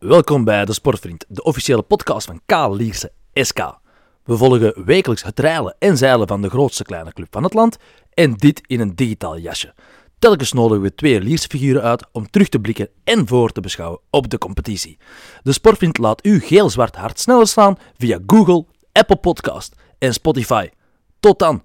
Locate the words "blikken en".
12.60-13.28